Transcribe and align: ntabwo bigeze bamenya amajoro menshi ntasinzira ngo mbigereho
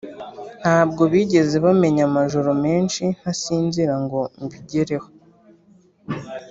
ntabwo 0.61 1.01
bigeze 1.11 1.55
bamenya 1.65 2.03
amajoro 2.09 2.51
menshi 2.63 3.01
ntasinzira 3.17 3.93
ngo 4.03 4.19
mbigereho 4.43 5.07